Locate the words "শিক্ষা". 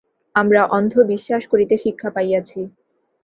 1.77-2.09